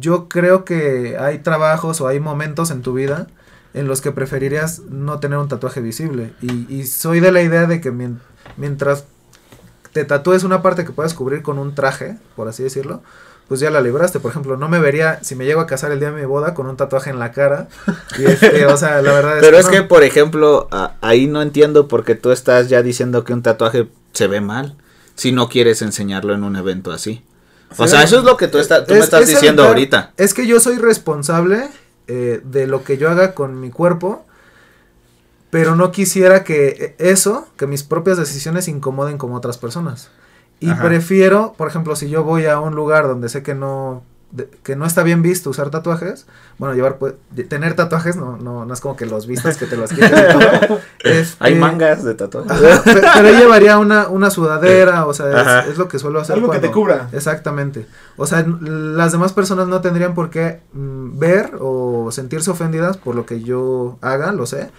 [0.00, 3.26] yo creo que hay trabajos o hay momentos en tu vida
[3.74, 6.32] en los que preferirías no tener un tatuaje visible.
[6.42, 8.18] Y, y soy de la idea de que mien-
[8.56, 9.04] mientras
[9.92, 13.02] te tatúes una parte que puedas cubrir con un traje, por así decirlo,
[13.48, 14.20] pues ya la libraste.
[14.20, 16.54] Por ejemplo, no me vería, si me llego a casar el día de mi boda,
[16.54, 17.66] con un tatuaje en la cara.
[18.18, 19.72] Y este, o sea, la verdad es Pero que es no.
[19.72, 23.88] que, por ejemplo, a- ahí no entiendo porque tú estás ya diciendo que un tatuaje
[24.12, 24.76] se ve mal
[25.16, 27.24] si no quieres enseñarlo en un evento así.
[27.76, 29.62] O Se sea, eso es lo que tú, está- tú me Es- estás es diciendo
[29.62, 30.12] evitar- ahorita.
[30.16, 31.68] Es que yo soy responsable
[32.06, 34.24] eh, de lo que yo haga con mi cuerpo,
[35.50, 40.10] pero no quisiera que eso, que mis propias decisiones incomoden como otras personas.
[40.60, 40.82] Y Ajá.
[40.84, 44.76] prefiero, por ejemplo, si yo voy a un lugar donde sé que no de- que
[44.76, 46.24] no está bien visto usar tatuajes,
[46.56, 49.66] bueno, llevar pues, de- tener tatuajes no, no, no es como que los vistas que
[49.66, 50.32] te los quites y
[50.68, 50.78] todo.
[51.02, 52.48] Este, Hay mangas de tatuaje.
[52.48, 56.20] Ajá, pe- pero yo llevaría una, una sudadera, o sea, es, es lo que suelo
[56.20, 56.36] hacer.
[56.36, 57.08] Algo que te cubra.
[57.10, 57.86] Exactamente.
[58.16, 63.16] O sea, las demás personas no tendrían por qué mm, ver o sentirse ofendidas por
[63.16, 64.70] lo que yo haga, lo sé,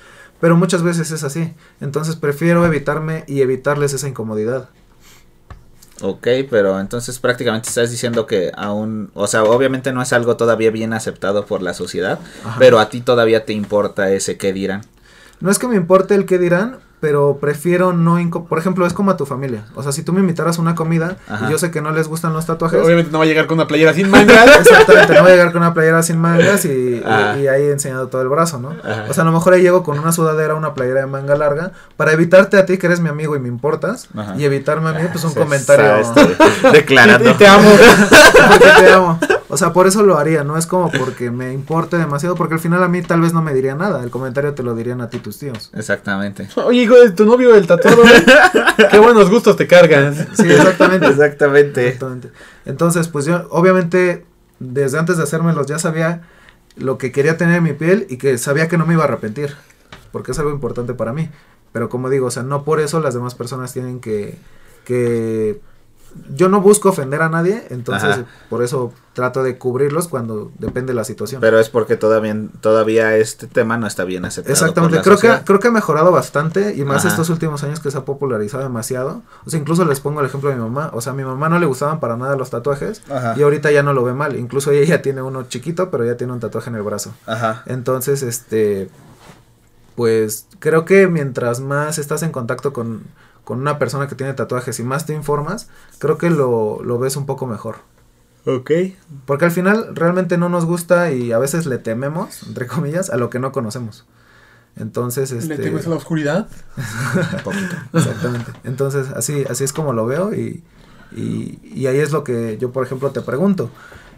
[0.42, 1.54] pero muchas veces es así.
[1.80, 4.70] Entonces prefiero evitarme y evitarles esa incomodidad.
[6.02, 10.72] Ok, pero entonces prácticamente estás diciendo que aún, o sea, obviamente no es algo todavía
[10.72, 12.56] bien aceptado por la sociedad, Ajá.
[12.58, 14.82] pero a ti todavía te importa ese qué dirán.
[15.40, 18.18] No es que me importe el qué dirán, pero prefiero no...
[18.48, 19.66] Por ejemplo, es como a tu familia.
[19.76, 21.48] O sea, si tú me invitaras a una comida Ajá.
[21.48, 22.80] y yo sé que no les gustan los tatuajes...
[22.82, 24.46] Obviamente no va a llegar con una playera sin mangas.
[24.62, 27.36] Exactamente, no voy a llegar con una playera sin mangas y, Ah.
[27.38, 28.70] y- y ahí enseñando todo el brazo, ¿no?
[28.84, 29.06] Ajá.
[29.10, 31.72] O sea, a lo mejor ahí llego con una sudadera, una playera de manga larga,
[31.98, 34.36] para evitarte a ti que eres mi amigo y me importas, Ajá.
[34.38, 36.04] y evitarme a mí, pues un Se comentario.
[36.72, 37.30] declarando.
[37.32, 37.70] Y te amo.
[38.50, 39.20] porque te amo.
[39.52, 42.62] O sea, por eso lo haría, no es como porque me importe demasiado, porque al
[42.62, 45.10] final a mí tal vez no me diría nada, el comentario te lo dirían a
[45.10, 45.72] ti tus tíos.
[45.76, 46.48] Exactamente.
[46.56, 48.02] Oye, hijo de tu novio, el tatuado.
[48.90, 50.16] Qué buenos gustos te cargas.
[50.36, 51.08] Sí, exactamente.
[51.08, 51.88] Exactamente.
[51.88, 52.32] Exactamente.
[52.64, 54.26] Entonces, pues yo, obviamente,
[54.60, 56.22] desde antes de hacérmelos ya sabía
[56.78, 59.08] lo que quería tener en mi piel y que sabía que no me iba a
[59.08, 59.54] arrepentir,
[60.14, 61.30] porque es algo importante para mí.
[61.74, 64.38] Pero como digo, o sea, no por eso las demás personas tienen que,
[64.86, 65.60] que
[66.36, 68.26] yo no busco ofender a nadie, entonces Ajá.
[68.50, 71.42] por eso trato de cubrirlos cuando depende de la situación.
[71.42, 74.54] Pero es porque todavía, todavía este tema no está bien aceptado.
[74.54, 77.10] Exactamente, por la creo que, creo que ha mejorado bastante y más Ajá.
[77.10, 79.22] estos últimos años que se ha popularizado demasiado.
[79.46, 80.92] O sea, incluso les pongo el ejemplo de mi mamá.
[80.94, 83.34] O sea, a mi mamá no le gustaban para nada los tatuajes Ajá.
[83.38, 84.38] y ahorita ya no lo ve mal.
[84.38, 87.14] Incluso ella ya tiene uno chiquito, pero ya tiene un tatuaje en el brazo.
[87.26, 87.64] Ajá.
[87.66, 88.90] Entonces, este,
[89.96, 93.04] pues creo que mientras más estás en contacto con,
[93.52, 95.68] con una persona que tiene tatuajes y más te informas,
[96.00, 97.80] creo que lo, lo ves un poco mejor.
[98.46, 98.72] Ok.
[99.26, 103.18] Porque al final realmente no nos gusta y a veces le tememos, entre comillas, a
[103.18, 104.06] lo que no conocemos.
[104.78, 105.58] Entonces, este...
[105.58, 106.48] ¿Le temes a la oscuridad?
[106.78, 107.76] Un poquito.
[107.92, 108.54] Exactamente.
[108.64, 110.64] Entonces, así, así es como lo veo y,
[111.12, 113.70] y, y ahí es lo que yo, por ejemplo, te pregunto.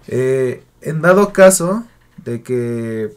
[0.07, 1.87] Eh, en dado caso
[2.23, 3.15] de que,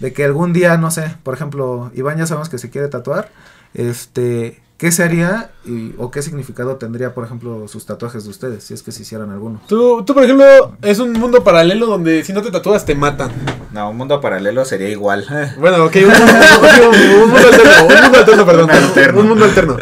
[0.00, 3.30] de que algún día, no sé, por ejemplo, Iván ya sabemos que se quiere tatuar,
[3.74, 8.64] este, ¿qué se haría y, o qué significado tendría, por ejemplo, sus tatuajes de ustedes,
[8.64, 9.60] si es que se hicieran alguno?
[9.68, 13.30] Tú, tú, por ejemplo, es un mundo paralelo donde si no te tatúas te matan.
[13.72, 15.26] No, un mundo paralelo sería igual.
[15.58, 18.64] Bueno, ok, un, un- un mundo alterno, un mundo alterno, perdón.
[18.64, 19.20] Un alterno.
[19.20, 19.76] Un mundo alterno.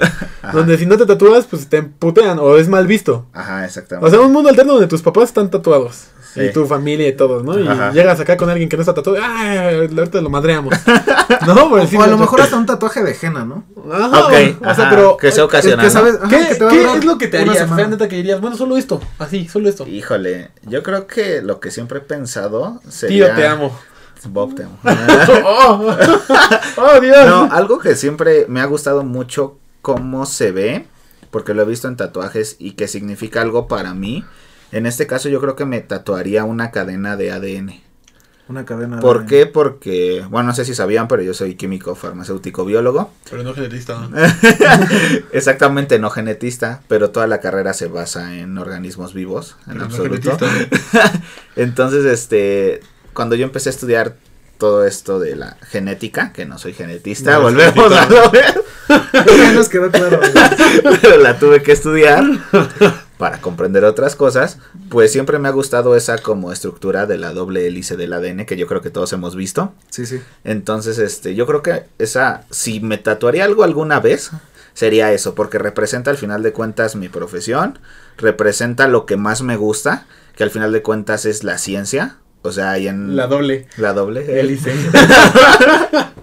[0.52, 3.26] Donde si no te tatúas, pues te putean o es mal visto.
[3.32, 4.06] Ajá, exactamente.
[4.06, 6.08] O sea, un mundo alterno donde tus papás están tatuados.
[6.34, 6.42] Sí.
[6.42, 7.58] Y tu familia y todos, ¿no?
[7.58, 7.92] Y Ajá.
[7.92, 9.18] llegas acá con alguien que no está tatuado.
[9.24, 9.88] ¡Ay!
[9.96, 10.74] Ahorita lo madreamos.
[11.46, 11.96] no, pues sí.
[11.96, 13.64] o a lo mejor hasta un tatuaje de henna, ¿no?
[13.90, 15.16] Ajá, ok, o sea, ajá, pero.
[15.16, 15.44] que sea
[15.82, 17.58] ¿Qué, que te va a qué durar es lo que te harías?
[17.58, 17.76] semana.
[17.76, 19.00] Fea neta que dirías, bueno, solo esto.
[19.18, 19.86] Así, solo esto.
[19.86, 23.26] Híjole, yo creo que lo que siempre he pensado sería...
[23.26, 23.78] Tío, te amo.
[24.28, 24.78] Bob, te amo.
[25.44, 25.96] oh,
[26.76, 27.26] oh, Dios.
[27.26, 30.86] No, algo que siempre me ha gustado mucho cómo se ve,
[31.30, 34.24] porque lo he visto en tatuajes y que significa algo para mí.
[34.72, 37.85] En este caso yo creo que me tatuaría una cadena de ADN.
[38.48, 39.46] Una cadena ¿Por de- qué?
[39.46, 43.10] Porque, bueno, no sé si sabían, pero yo soy químico, farmacéutico, biólogo.
[43.28, 44.08] Pero no genetista.
[45.32, 49.84] Exactamente, no genetista, pero toda la carrera se basa en organismos vivos, en Pero no
[49.86, 50.36] absoluto.
[50.38, 51.12] genetista.
[51.56, 52.80] Entonces, este,
[53.14, 54.14] cuando yo empecé a estudiar
[54.58, 58.62] todo esto de la genética, que no soy genetista, No, volvemos a lo ver,
[59.38, 60.20] Ya nos quedó claro.
[61.02, 62.24] pero la tuve que estudiar
[63.18, 64.58] para comprender otras cosas,
[64.90, 68.56] pues siempre me ha gustado esa como estructura de la doble hélice del ADN que
[68.56, 69.72] yo creo que todos hemos visto.
[69.90, 70.20] Sí, sí.
[70.44, 74.30] Entonces, este, yo creo que esa, si me tatuaría algo alguna vez,
[74.74, 77.78] sería eso, porque representa al final de cuentas mi profesión,
[78.18, 82.52] representa lo que más me gusta, que al final de cuentas es la ciencia, o
[82.52, 83.66] sea, ahí en La doble.
[83.78, 84.72] la doble Hélice.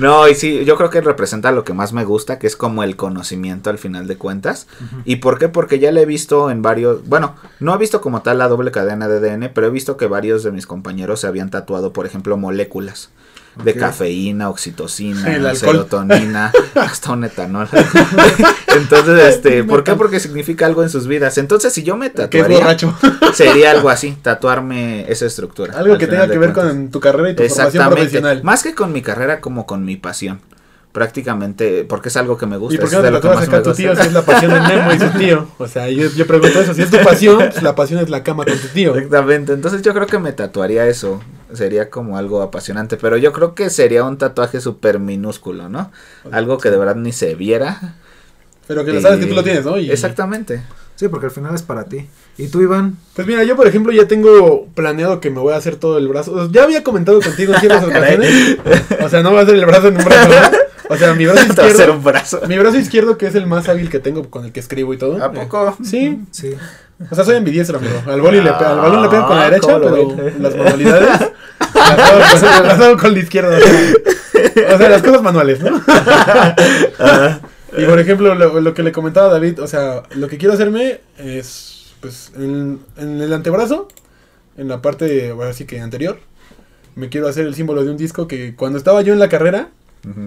[0.00, 2.82] No, y sí, yo creo que representa lo que más me gusta, que es como
[2.82, 4.66] el conocimiento al final de cuentas.
[5.04, 5.48] ¿Y por qué?
[5.48, 8.70] Porque ya le he visto en varios, bueno, no he visto como tal la doble
[8.70, 12.06] cadena de ADN, pero he visto que varios de mis compañeros se habían tatuado, por
[12.06, 13.10] ejemplo, moléculas
[13.56, 17.68] de cafeína, oxitocina, serotonina, hasta un etanol.
[18.76, 19.94] Entonces, este, ¿por qué?
[19.94, 21.36] Porque significa algo en sus vidas.
[21.38, 22.76] Entonces, si yo me tatuaría,
[23.34, 25.76] sería algo así, tatuarme esa estructura.
[25.76, 26.72] Algo al que tenga que ver cuentas.
[26.72, 27.96] con tu carrera y tu formación Exactamente.
[27.96, 28.42] profesional.
[28.44, 30.40] Más que con mi carrera, como con mi pasión.
[30.92, 32.74] Prácticamente, porque es algo que me gusta.
[32.74, 34.52] ¿Y por es qué no te lo acá a tu tío si es la pasión
[34.52, 35.48] de Nemo y su tío?
[35.58, 36.74] O sea, yo, yo pregunto eso.
[36.74, 38.96] Si es tu pasión, pues la pasión es la cama con tu tío.
[38.96, 41.20] Exactamente, entonces yo creo que me tatuaría eso.
[41.54, 45.90] Sería como algo apasionante, pero yo creo que sería un tatuaje súper minúsculo, ¿no?
[46.32, 47.94] Algo que de verdad ni se viera.
[48.66, 49.76] Pero que lo sabes que tú lo tienes, ¿no?
[49.78, 50.62] Y- Exactamente.
[50.96, 52.06] Sí, porque al final es para ti.
[52.36, 52.96] ¿Y tú, Iván?
[53.16, 56.06] Pues mira, yo por ejemplo ya tengo planeado que me voy a hacer todo el
[56.08, 56.50] brazo.
[56.52, 58.58] Ya había comentado contigo en ciertas ocasiones.
[59.02, 60.28] O sea, no voy a hacer el brazo en un brazo.
[60.28, 60.94] ¿no?
[60.94, 61.94] O sea, mi brazo Te va a izquierdo.
[61.94, 62.40] un brazo.
[62.48, 64.98] Mi brazo izquierdo que es el más hábil que tengo con el que escribo y
[64.98, 65.24] todo.
[65.24, 65.68] ¿A poco?
[65.80, 66.20] Eh, Sí.
[66.32, 66.54] Sí.
[67.08, 68.02] O sea, soy ambidiestro, amigo.
[68.06, 70.56] Al boli le al balón le pego con la Ah, derecha, ¿cómo lo pero las
[70.56, 71.20] manualidades
[71.74, 73.56] las hago, con, las hago con la izquierda.
[73.56, 75.82] O sea, o sea, las cosas manuales, ¿no?
[77.78, 80.54] y por ejemplo, lo, lo que le comentaba a David, o sea, lo que quiero
[80.54, 83.88] hacerme es, pues, en, en el antebrazo,
[84.56, 86.18] en la parte, bueno, así que anterior,
[86.96, 89.70] me quiero hacer el símbolo de un disco que cuando estaba yo en la carrera,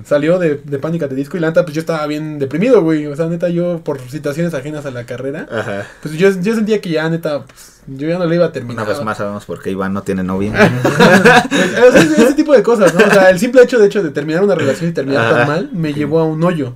[0.06, 3.08] Salió de, de Pánica de Disco y la neta, pues yo estaba bien deprimido, güey.
[3.08, 5.88] O sea, neta, yo por situaciones ajenas a la carrera, Ajá.
[6.02, 8.54] pues yo, yo sentía que ya, neta, pues yo ya no le iba a Una
[8.54, 8.88] terminar.
[8.88, 10.52] vez más sabemos por qué Iván no tiene novia.
[10.56, 11.44] Sea,
[11.96, 13.04] ese, ese tipo de cosas, ¿no?
[13.06, 15.38] O sea, el simple hecho de hecho de terminar una relación y terminar Ajá.
[15.40, 16.74] tan mal me llevó a un hoyo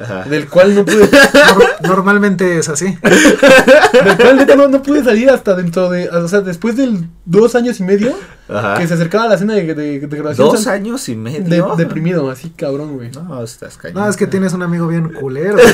[0.00, 0.22] Ajá.
[0.24, 2.96] del cual no pude, Nor- normalmente es así.
[3.02, 6.90] del cual neta no, no pude salir hasta dentro de, o sea, después de
[7.24, 8.14] dos años y medio
[8.48, 8.78] Ajá.
[8.78, 10.48] que se acercaba la cena de, de, de graduación.
[10.48, 11.74] Dos sal- años y de- medio.
[11.76, 13.10] deprimido, así cabrón, güey.
[13.10, 14.00] No, estás cayendo.
[14.00, 15.56] No, es que tienes un amigo bien culero.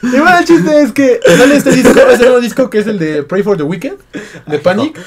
[0.00, 2.98] Y bueno, el chiste es que sale este disco, ese nuevo disco que es el
[2.98, 3.98] de Pray for the Weekend,
[4.46, 4.98] de Panic.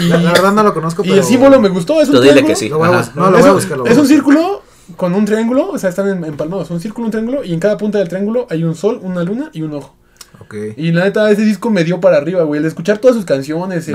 [0.00, 1.20] Y, La, la verdad no lo conozco, y pero...
[1.20, 2.54] el símbolo me gustó, es un Tú dile triángulo.
[2.54, 2.68] que sí.
[2.68, 2.98] Lo voy a Ajá.
[3.00, 3.76] bus- no, lo voy a buscar.
[3.78, 4.62] lo voy es a un círculo
[4.96, 6.70] con un triángulo, o sea, están empalmados.
[6.70, 9.50] Un círculo, un triángulo, y en cada punta del triángulo hay un sol, una luna
[9.52, 9.94] y un ojo.
[10.76, 12.60] Y la neta, ese disco me dio para arriba, güey.
[12.60, 13.88] El escuchar todas sus canciones.
[13.88, 13.94] el-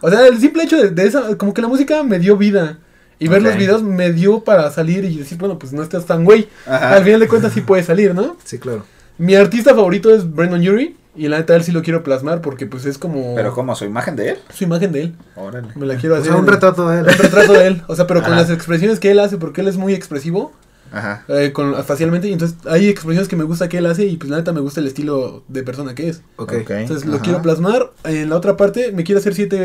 [0.00, 2.78] o sea, el simple hecho de, de esa, como que la música me dio vida.
[3.18, 6.24] Y ver los videos me dio para salir y decir, bueno, pues no estás tan
[6.24, 6.48] güey.
[6.66, 6.94] Ajá.
[6.94, 8.36] Al final de cuentas sí puede salir, ¿no?
[8.44, 8.84] Sí, claro.
[9.18, 10.96] Mi artista favorito es Brandon Urie.
[11.20, 13.74] Y la neta, él sí lo quiero plasmar porque pues es como Pero ¿cómo?
[13.76, 14.38] ¿Su imagen de él?
[14.54, 15.14] su imagen de él.
[15.36, 15.68] Órale.
[15.74, 16.30] Me la quiero O hacer.
[16.32, 17.06] sea, un retrato de él.
[17.06, 17.82] un retrato de él.
[17.88, 20.52] O sea, pero con las expresiones que él hace, porque él es muy expresivo.
[20.92, 21.22] Ajá.
[21.28, 22.26] eh, con, facialmente.
[22.28, 24.06] Y entonces hay expresiones que me gusta que él hace.
[24.06, 26.22] Y pues la neta me gusta el estilo de persona que es.
[26.36, 26.52] Ok.
[26.70, 27.22] Entonces lo Ajá.
[27.22, 27.90] quiero plasmar.
[28.04, 29.58] En la otra parte me quiero hacer siete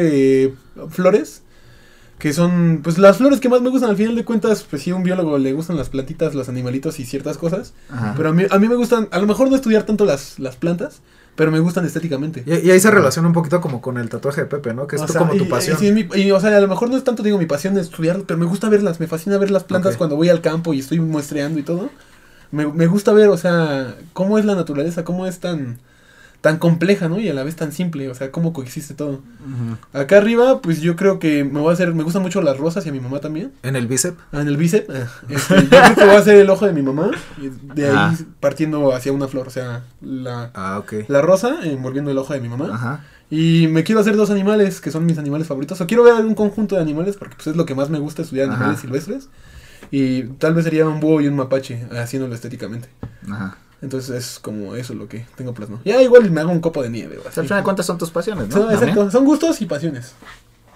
[0.46, 0.54] eh,
[0.90, 1.42] flores.
[2.26, 3.92] Que son, pues las flores que más me gustan.
[3.92, 7.00] Al final de cuentas, pues sí, a un biólogo le gustan las plantitas, los animalitos
[7.00, 7.74] y ciertas cosas.
[7.88, 8.16] Ajá.
[8.18, 10.56] Pero a mí, a mí me gustan, a lo mejor no estudiar tanto las, las
[10.56, 11.02] plantas,
[11.36, 12.42] pero me gustan estéticamente.
[12.48, 14.88] Y, y ahí se relaciona un poquito como con el tatuaje de Pepe, ¿no?
[14.88, 15.78] Que es O tú sea, como y- tu pasión.
[15.86, 18.20] Y, mi- o sea, a lo mejor no es tanto, digo, mi pasión de estudiar,
[18.26, 21.00] pero me gusta verlas, me fascina ver las plantas cuando voy al campo y estoy
[21.00, 21.92] muestreando y todo.
[22.50, 25.78] Me, me gusta ver, o sea, cómo es la naturaleza, cómo es tan,
[26.46, 27.20] tan compleja, ¿no?
[27.20, 29.22] Y a la vez tan simple, o sea, cómo coexiste todo.
[29.94, 32.86] Acá arriba, pues yo creo que me voy a hacer, me gustan mucho las rosas
[32.86, 33.52] y a mi mamá también.
[33.64, 34.20] En el bíceps.
[34.32, 36.74] Ah, en el bíceps, ah, este, yo creo que voy a hacer el ojo de
[36.74, 37.10] mi mamá,
[37.74, 38.16] de ahí Ah.
[38.40, 42.48] partiendo hacia una flor, o sea, la, Ah, la rosa envolviendo el ojo de mi
[42.50, 42.70] mamá.
[42.72, 43.04] Ajá.
[43.32, 45.82] Y me quiero hacer dos animales, que son mis animales favoritos.
[45.82, 48.22] O quiero ver un conjunto de animales, porque pues, es lo que más me gusta
[48.22, 48.58] estudiar Ajá.
[48.58, 49.30] animales silvestres.
[49.90, 52.88] Y tal vez sería un búho y un mapache, haciéndolo estéticamente.
[53.32, 53.58] Ajá.
[53.82, 55.82] Entonces es como eso lo que tengo plasmado.
[55.86, 57.20] Ya igual me hago un copo de nieve.
[57.28, 57.40] así.
[57.40, 58.56] al final de cuentas son tus pasiones, ¿no?
[58.56, 60.14] Son- exacto, son gustos y pasiones.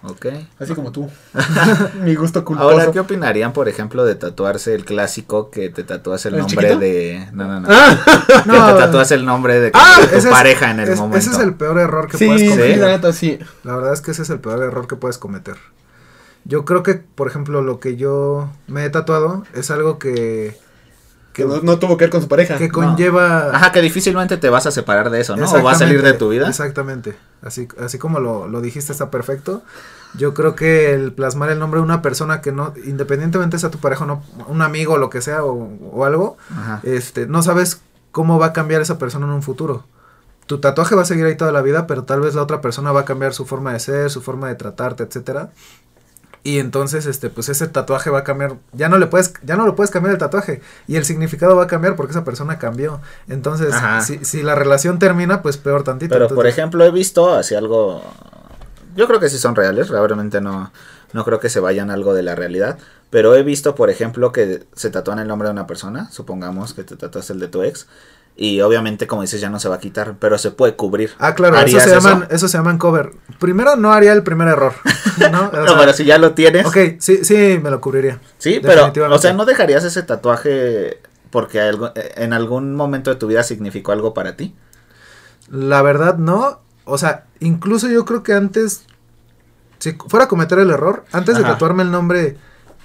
[0.02, 0.28] Ok.
[0.60, 1.10] Así como tú.
[2.04, 2.70] Mi gusto culposo.
[2.70, 6.56] Ahora, ¿qué opinarían, por ejemplo, de tatuarse el clásico que te tatúas el ¿El nombre
[6.58, 6.80] chiquito?
[6.80, 7.28] de...
[7.34, 7.68] No, no, no.
[7.70, 7.98] Ah,
[8.46, 11.18] Que te tatúas el nombre de, Ah, de tu es- pareja en el es- momento.
[11.18, 12.78] Ese es el peor error que sí, puedes sí, cometer.
[12.78, 13.40] la neta, sí.
[13.66, 15.56] La verdad es que ese es el peor error que puedes cometer.
[16.46, 20.58] Yo creo que, por ejemplo, lo que yo me he tatuado es algo que,
[21.40, 22.58] Que no, no tuvo que ver con su pareja.
[22.58, 23.56] que conlleva...
[23.56, 25.50] Ajá, que difícilmente te vas a separar de eso, ¿no?
[25.50, 26.48] O va a salir de tu vida.
[26.48, 27.16] Exactamente.
[27.42, 29.64] Así, así como lo, lo dijiste está perfecto.
[30.16, 33.78] Yo creo que el plasmar el nombre de una persona que no, independientemente sea tu
[33.78, 36.80] pareja o no, un amigo o lo que sea o, o algo, Ajá.
[36.84, 39.86] este, no sabes cómo va a cambiar esa persona en un futuro.
[40.48, 42.92] Tu tatuaje va a seguir ahí toda la vida, pero tal vez la otra persona
[42.92, 45.52] va a cambiar su forma de ser, su forma de tratarte, etcétera.
[46.50, 48.56] Y entonces, este, pues ese tatuaje va a cambiar.
[48.74, 50.64] Ya no le puedes, ya no lo puedes cambiar el tatuaje.
[50.88, 53.02] Y el significado va a cambiar porque esa persona cambió.
[53.28, 56.12] Entonces, si, si la relación termina, pues peor tantito.
[56.12, 58.02] Pero, por ejemplo, he visto así algo...
[58.96, 60.72] Yo creo que sí son reales, realmente no,
[61.14, 62.80] no creo que se vayan algo de la realidad.
[63.12, 66.10] Pero he visto, por ejemplo, que se tatúan el nombre de una persona.
[66.10, 67.86] Supongamos que te tatuas el de tu ex.
[68.42, 71.12] Y obviamente, como dices, ya no se va a quitar, pero se puede cubrir.
[71.20, 73.12] Ah, claro, eso ¿Harías se, llaman, eso se llaman cover.
[73.38, 74.74] Primero no haría el primer error.
[75.32, 75.50] ¿no?
[75.50, 76.66] O No, sea, pero si ya lo tienes.
[76.66, 78.20] ok, sí, sí, me lo cubriría.
[78.38, 83.28] Sí, pero, o sea, ¿no dejarías ese tatuaje porque algo- en algún momento de tu
[83.28, 84.56] vida significó algo para ti?
[85.50, 86.62] La verdad, no.
[86.86, 88.84] O sea, incluso yo creo que antes,
[89.80, 92.38] si fuera a cometer el error, antes de tatuarme el nombre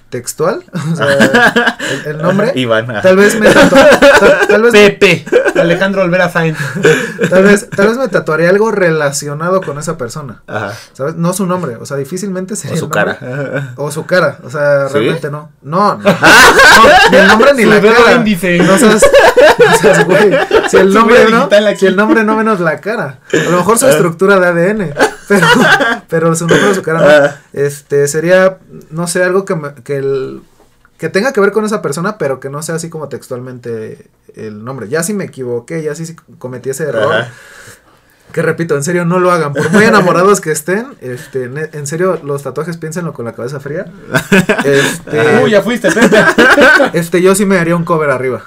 [0.09, 0.63] textual,
[0.93, 1.07] o sea,
[2.05, 2.89] el, el nombre, Iván.
[2.89, 3.01] ajá.
[3.01, 3.69] tal vez me tal,
[4.47, 5.25] tal vez, Pepe.
[5.59, 6.57] Alejandro Olvera Sainz.
[7.29, 10.73] tal vez, tal vez me tatuaría algo relacionado con esa persona, Ajá.
[10.93, 11.15] ¿sabes?
[11.15, 13.17] No su nombre, o sea, difícilmente sería O su nombre.
[13.19, 13.73] cara.
[13.77, 14.93] O su cara, o sea, ¿Sí?
[14.95, 15.51] realmente no.
[15.61, 18.11] No, no, no, ni el nombre ni Su la cara.
[18.13, 18.57] índice.
[18.59, 19.01] No seas,
[19.59, 20.37] no seas güey.
[20.69, 23.19] Si el nombre no, si el nombre no menos la cara.
[23.33, 24.93] A lo mejor su estructura de ADN,
[25.27, 25.47] pero,
[26.09, 27.07] pero su nombre o su cara no.
[27.07, 27.35] Ah.
[27.53, 28.57] Este sería,
[28.91, 30.41] no sé, algo que, me- que el
[30.97, 34.63] que tenga que ver con esa persona, pero que no sea así como textualmente el
[34.63, 34.87] nombre.
[34.87, 37.13] Ya si me equivoqué, ya si cometí ese error.
[37.13, 37.31] Ajá.
[38.31, 39.53] Que repito, en serio, no lo hagan.
[39.53, 43.85] Por muy enamorados que estén, este, en serio, los tatuajes piénsenlo con la cabeza fría.
[44.65, 46.17] Este, Uy, ya fuiste, Pepe.
[46.93, 48.43] este, yo sí me haría un cover arriba.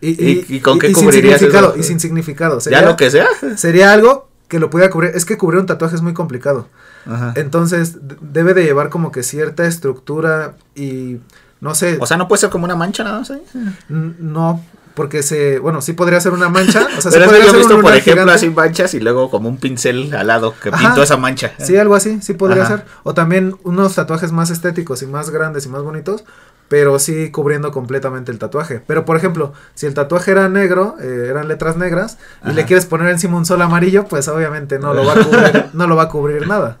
[0.00, 1.78] Y, ¿Y- y con qué sin cubrirías significado, eso?
[1.78, 2.58] y sin significado.
[2.60, 3.26] Ya lo que sea.
[3.56, 5.12] sería algo que lo pudiera cubrir.
[5.14, 6.68] Es que cubrir un tatuaje es muy complicado.
[7.06, 7.32] Ajá.
[7.36, 11.18] Entonces, debe de llevar como que cierta estructura y
[11.60, 11.98] no sé.
[12.00, 13.42] O sea, no puede ser como una mancha nada más ahí.
[13.88, 14.62] n- no,
[14.94, 16.86] porque se, bueno, sí podría ser una mancha.
[16.96, 18.32] O sea, sí Pero podría yo he ser un visto, por ejemplo, gigante.
[18.32, 20.78] así manchas y luego como un pincel al lado que Ajá.
[20.78, 21.52] pintó esa mancha.
[21.58, 22.76] Sí, algo así, sí podría Ajá.
[22.78, 22.86] ser.
[23.02, 26.24] O también unos tatuajes más estéticos y más grandes y más bonitos,
[26.68, 28.82] pero sí cubriendo completamente el tatuaje.
[28.86, 32.86] Pero por ejemplo, si el tatuaje era negro, eh, eran letras negras, y le quieres
[32.86, 36.04] poner encima un sol amarillo, pues obviamente no lo va a cubrir, no lo va
[36.04, 36.78] a cubrir nada.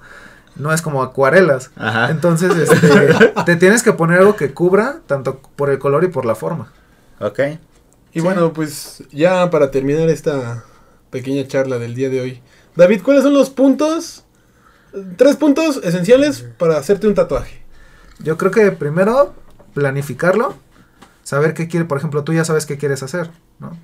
[0.56, 1.70] No es como acuarelas.
[1.76, 2.10] Ajá.
[2.10, 6.24] Entonces, este, te tienes que poner algo que cubra tanto por el color y por
[6.24, 6.72] la forma.
[7.20, 7.40] Ok.
[8.12, 10.64] Y bueno, pues ya para terminar esta
[11.10, 12.42] pequeña charla del día de hoy.
[12.76, 14.24] David, ¿cuáles son los puntos?
[15.16, 17.62] Tres puntos esenciales para hacerte un tatuaje.
[18.20, 19.34] Yo creo que primero
[19.74, 20.54] planificarlo,
[21.22, 23.76] saber qué quiere, por ejemplo, tú ya sabes qué quieres hacer, ¿no?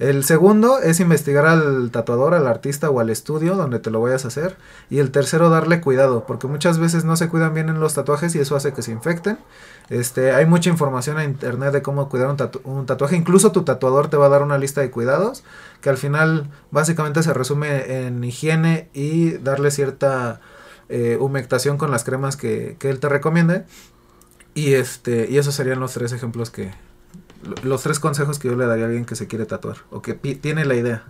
[0.00, 4.24] El segundo es investigar al tatuador, al artista o al estudio donde te lo vayas
[4.24, 4.56] a hacer.
[4.90, 8.34] Y el tercero, darle cuidado, porque muchas veces no se cuidan bien en los tatuajes
[8.34, 9.38] y eso hace que se infecten.
[9.90, 13.14] Este, hay mucha información en internet de cómo cuidar un, tatu- un tatuaje.
[13.14, 15.44] Incluso tu tatuador te va a dar una lista de cuidados
[15.80, 20.40] que al final básicamente se resume en higiene y darle cierta
[20.88, 23.64] eh, humectación con las cremas que, que él te recomiende.
[24.54, 26.70] Y este, y esos serían los tres ejemplos que,
[27.42, 30.00] lo- los tres consejos que yo le daría a alguien que se quiere tatuar o
[30.02, 31.04] que tiene la idea.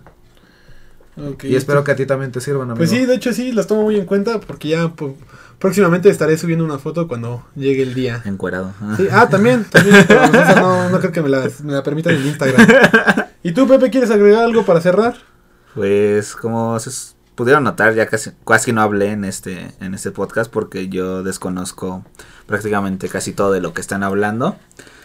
[1.43, 2.75] Y espero que a ti también te sirvan, amigo.
[2.77, 5.15] Pues sí, de hecho sí, las tomo muy en cuenta porque ya po-
[5.59, 8.21] próximamente estaré subiendo una foto cuando llegue el día.
[8.25, 8.73] Encuerado.
[8.97, 12.25] Sí, ah, también, también, pero no, no creo que me la, me la permitan en
[12.27, 12.67] Instagram.
[13.43, 15.15] ¿Y tú, Pepe, quieres agregar algo para cerrar?
[15.73, 20.11] Pues como se s- pudieron notar, ya casi, casi no hablé en este, en este
[20.11, 22.03] podcast porque yo desconozco
[22.47, 24.55] prácticamente casi todo de lo que están hablando.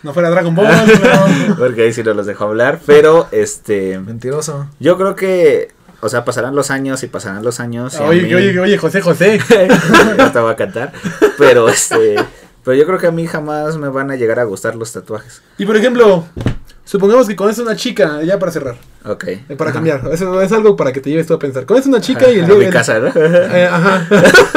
[0.03, 1.57] No fuera Dragon Ball, pero...
[1.59, 2.81] Porque ahí sí no los dejo hablar.
[2.87, 4.67] Pero este Mentiroso.
[4.79, 5.73] yo creo que.
[6.03, 7.95] O sea, pasarán los años y pasarán los años.
[8.01, 9.39] y Oye, mí- oye, oye, José, José.
[10.19, 10.93] ya te voy a cantar.
[11.37, 12.17] Pero este.
[12.65, 15.43] Pero yo creo que a mí jamás me van a llegar a gustar los tatuajes.
[15.59, 16.25] Y por ejemplo,
[16.91, 18.75] supongamos que conoces una chica, ya para cerrar,
[19.05, 19.25] Ok.
[19.29, 21.65] eh, para cambiar, eso es algo para que te lleves tú a pensar.
[21.65, 23.13] Conoces una chica y el a día mi el- casa, ¿no?
[23.15, 24.09] Eh, ajá.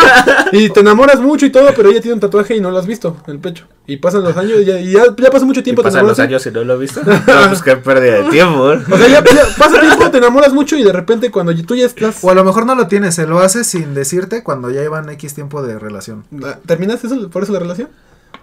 [0.51, 2.87] y te enamoras mucho y todo, pero ella tiene un tatuaje y no lo has
[2.87, 3.65] visto en el pecho.
[3.85, 5.83] Y pasan los años y ya, y ya, ya pasa mucho Y tiempo.
[5.83, 7.01] te pasan los años y no lo he visto.
[7.05, 8.61] No, pues qué pérdida de tiempo.
[8.63, 11.85] O sea, ya, ya pasa tiempo, te enamoras mucho y de repente cuando tú ya
[11.85, 12.23] estás...
[12.23, 15.07] O a lo mejor no lo tienes, se lo hace sin decirte cuando ya llevan
[15.11, 16.23] X tiempo de relación.
[16.65, 17.89] ¿Terminaste eso, por eso la relación?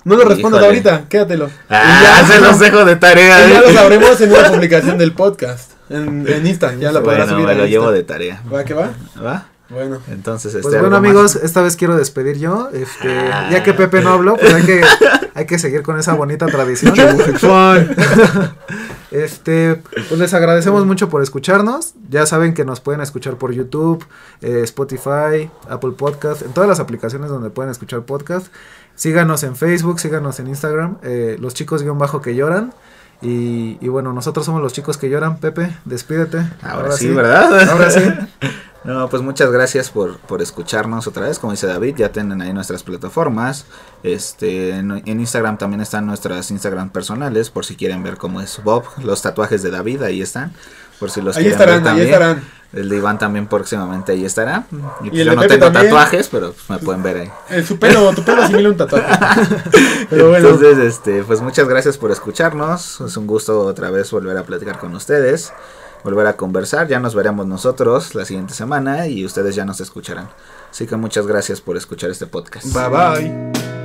[0.05, 1.51] No lo respondas ahorita, quédatelo.
[1.69, 3.47] Ah, Y ya- se los dejo de tarea.
[3.47, 3.63] y ya ¿eh?
[3.67, 5.73] lo sabremos en una publicación del podcast.
[5.91, 8.41] En, en Insta, ya la podrás Bueno, subir me lo llevo de tarea.
[8.53, 8.91] ¿Va que va?
[9.25, 9.47] ¿Va?
[9.71, 10.01] Bueno.
[10.09, 10.63] Entonces, este.
[10.63, 11.09] Pues ¿algo bueno más?
[11.09, 12.69] amigos, esta vez quiero despedir yo.
[12.73, 14.83] Este, ya que Pepe no habló, pues hay que,
[15.35, 16.95] hay que seguir con esa bonita tradición.
[19.11, 21.95] Este, pues les agradecemos mucho por escucharnos.
[22.09, 24.05] Ya saben que nos pueden escuchar por YouTube,
[24.41, 28.53] eh, Spotify, Apple Podcast, en todas las aplicaciones donde pueden escuchar podcast.
[28.95, 32.73] Síganos en Facebook, síganos en Instagram, eh, los chicos guion bajo que lloran.
[33.21, 35.39] Y, y bueno, nosotros somos los chicos que lloran.
[35.39, 36.49] Pepe, despídete.
[36.63, 37.69] Ahora, sí, ¿verdad?
[37.69, 38.01] Ahora sí.
[38.83, 41.39] No, pues muchas gracias por, por escucharnos otra vez.
[41.39, 43.67] Como dice David, ya tienen ahí nuestras plataformas.
[44.03, 48.63] Este, en, en Instagram también están nuestras Instagram personales, por si quieren ver cómo es
[48.65, 50.53] Bob, los tatuajes de David, ahí están.
[50.99, 52.61] Por si los Ahí quieren estarán, ver ahí estarán.
[52.73, 54.65] El de Iván también próximamente ahí estará.
[55.03, 55.87] Y, pues el yo de no tengo también.
[55.87, 57.31] tatuajes, pero pues, me pueden ver ahí.
[57.49, 59.07] Eh, su pelo, tu pelo asimila un tatuaje.
[60.11, 60.49] Pero bueno.
[60.49, 63.01] Entonces, este, pues muchas gracias por escucharnos.
[63.01, 65.53] Es un gusto otra vez volver a platicar con ustedes,
[66.05, 66.89] volver a conversar.
[66.89, 70.29] Ya nos veremos nosotros la siguiente semana y ustedes ya nos escucharán.
[70.71, 72.67] Así que muchas gracias por escuchar este podcast.
[72.73, 73.80] Bye bye.